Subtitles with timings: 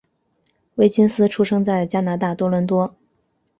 [0.77, 2.95] 威金斯出生在加拿大多伦多。